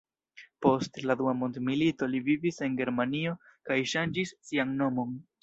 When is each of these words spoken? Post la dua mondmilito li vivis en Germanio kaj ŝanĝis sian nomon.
Post 0.65 0.95
la 1.09 1.15
dua 1.19 1.33
mondmilito 1.41 2.07
li 2.15 2.21
vivis 2.31 2.57
en 2.69 2.79
Germanio 2.81 3.35
kaj 3.71 3.79
ŝanĝis 3.93 4.35
sian 4.51 4.75
nomon. 4.83 5.15